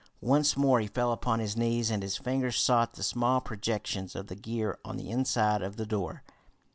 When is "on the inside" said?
4.83-5.61